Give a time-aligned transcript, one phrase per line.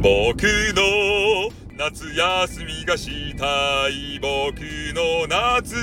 [0.00, 4.60] 僕の夏休みがしたい僕
[4.94, 5.74] の夏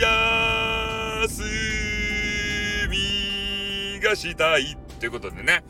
[0.00, 1.42] 休
[2.90, 5.62] みがしたいということでね、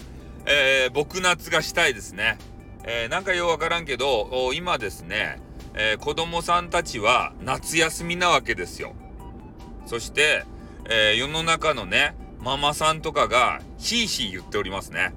[0.47, 2.39] えー、僕夏がしたいですね。
[2.85, 5.43] えー、なんかようわからんけど、今ですね、
[5.75, 8.95] えー、子供さんたちは夏休みなわけですよ。
[9.85, 10.45] そして、
[10.89, 15.13] えー、世の中のね、ママさんとかがひいひい言っておりますね。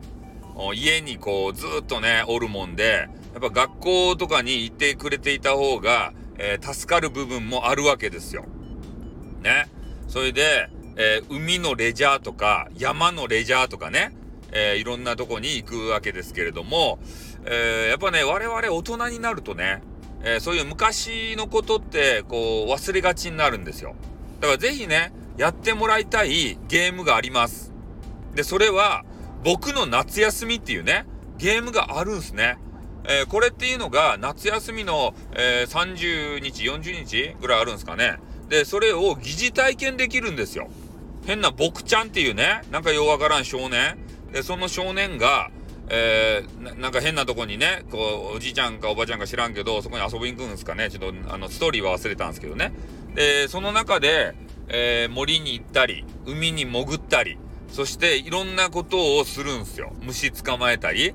[0.73, 8.45] 家にこうずっとね、おるもんで、やっぱ学校とかに行ってくれていた方が、えー、助かる部分もあるわけですよ。
[9.41, 9.67] ね。
[10.07, 14.13] それで、えー、海のレジャーとか、山のレジャーとかね、
[14.51, 16.99] えー、いろんなとこに行くわけですけれども、
[17.45, 19.81] えやっぱね、我々大人になるとね、
[20.23, 23.95] えそういう昔のことって、こう、忘れがちになるんですよ。
[24.39, 27.71] だからぜひね、やってもらいたいゲームがあります。
[28.35, 29.03] で、それは、
[29.43, 31.05] 僕の夏休みっていうね、
[31.37, 32.57] ゲームがあるんすね。
[33.03, 38.19] えー、これっていうのが夏休みの、えー、30日、40日ぐらいあるんですかね。
[38.49, 40.67] で、それを疑似体験できるんですよ。
[41.25, 43.97] 変な僕ちゃんっていうね、なんかようわからん少年。
[44.31, 45.49] で、その少年が、
[45.89, 50.89] えー、なんか変なとこにね、こう、おじいちゃんかおばちゃんか知らんけど、そこに遊びに行くんですかね。
[50.89, 52.71] ちょっと、あの、ストーリーは忘れたんですけどね。
[53.15, 54.33] で、その中で、
[54.69, 57.37] えー、森に行ったり、海に潜ったり、
[57.71, 59.93] そしていろんなことをするんすよ。
[60.01, 61.13] 虫捕まえたり。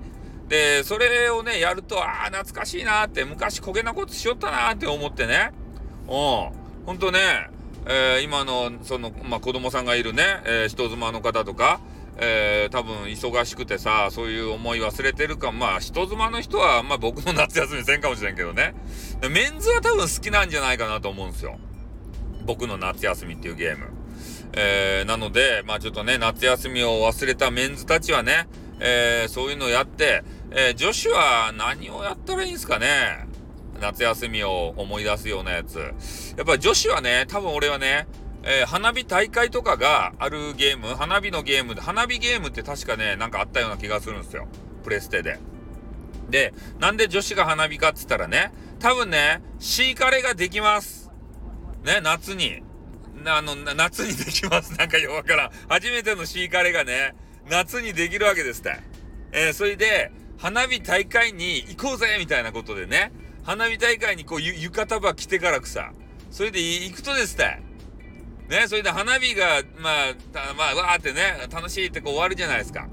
[0.49, 5.53] で、それをね、やると、ああ、懐かしいなって、昔焦げなことしよったなって思ってね。
[6.07, 6.13] うん。
[6.87, 7.19] ほんとね、
[7.87, 11.81] えー、今の、その、まあ、子供さんがいるね、えー、人妻の方とか、
[12.19, 18.75] えー、多分忙しくてさ、そういう思い忘れてるか、まあ、人妻の人は、まあ、僕の夏休みせんかもしれんけどね。
[19.31, 21.59] メンズは多分好きなんじゃないかなと思うんですよ。
[22.47, 23.96] 僕の夏休みっていうゲーム。
[24.53, 28.49] えー、なので、まあちょっとね、夏休みを忘れたメンズたちはね、
[28.81, 33.27] えー、そういうのをやって、えー、女子は何をやったらいいんですかね？
[33.81, 35.79] 夏休みを思い出すようなやつ。
[36.37, 38.07] やっぱ女子はね、多分俺はね、
[38.43, 44.47] えー、花火大会とかがあるゲーム、花火のゲーム、花火ゲームって確かね、なんかあったような気がするんですよ。
[44.85, 45.39] プレステで。
[46.31, 51.11] で、なんで女子が花火かっつったらね、多分ね、シーカレーができます。
[51.85, 52.63] ね、夏に。
[53.31, 54.73] あの、夏にできます。
[54.79, 55.51] なんかよわからん。
[55.69, 57.15] 初めてのシーカレーがね、
[57.49, 58.77] 夏にできるわけですって。
[59.33, 63.13] えー、それで、花火大会に行こうぜみたいなことでね、
[63.45, 65.93] 花火大会にこう、浴衣ば着てからくさ、
[66.31, 67.59] それで行くとですって。
[68.49, 72.89] ね、それで花火が、まあ、まあ、わーってね、楽しいってこう終わるじゃないですか。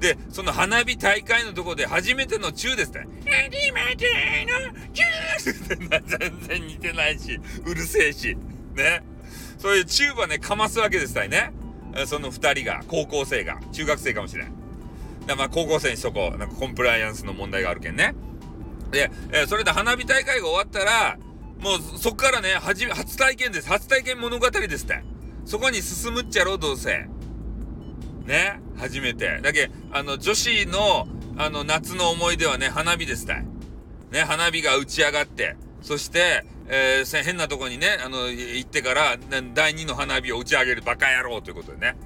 [0.00, 3.06] で、その花火大会のとこで初めてのチューですね。
[3.24, 8.36] 初めてのチュー 全然似てないし、うるせえし。
[8.74, 9.02] ね。
[9.58, 11.52] そういうチューバね、かますわけですたいね。
[12.06, 14.52] その二人が、高校生が、中学生かもしれん。
[15.36, 16.38] まあ高校生にしとこう。
[16.38, 18.14] なんかコンプライアンスの問題があるけんね。
[18.90, 21.18] で、えー、それで花火大会が終わったら、
[21.60, 23.68] もうそっからね、はじめ、初体験です。
[23.68, 25.02] 初体験物語ですって。
[25.44, 27.08] そこに進むっちゃろう、どうせ。
[28.26, 29.40] ね、初めて。
[29.42, 33.46] だけあの、女子の、あの、夏の思い出はね、花火ですたい。
[34.12, 39.16] ね、花火が打ち上がって、そして、えー、変なとこにね、あの、行ってから、
[39.54, 41.96] 第二の花火を打ち上げるバカ野郎ということでね。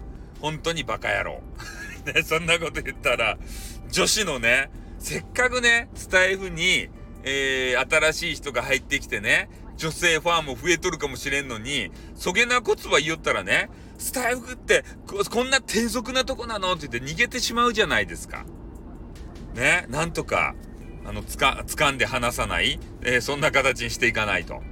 [0.41, 1.43] 本当にバカ野郎。
[2.07, 3.39] ね、そんなこと言ったら、
[3.91, 6.89] 女子のね、せっかくね、スタイフに、
[7.25, 13.69] えー、新しい人が入ってきてね、女性ファンも増えとるかもしれんのに、そげなこつは言おったらね、
[13.99, 18.45] スタイフってこ、こんな低俗なとこなのって言って逃げてしまうじゃないですか。
[19.55, 20.55] ね、なんとか、
[21.05, 24.63] あの、つか、掴んで離さない、えー、そんな形にしていかないと。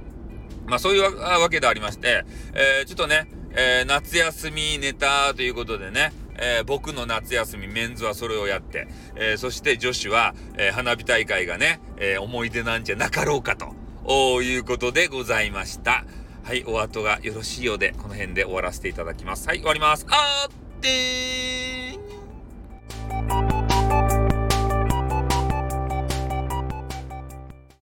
[0.65, 16.05] まあそういうわけでありまして、えー、ちょっとね、えー、夏休みネタということでね、えー、僕の夏休み、メンズはそれをやって、えー、そして女子は、えー、花火大会がね、え思い出なんじゃなかろうかと、いうことでございました。
[16.43, 19.47] はい、お後がよろしいようで、この辺で終わらせていただきます。
[19.47, 20.05] はい、終わります。
[20.09, 21.80] あーってー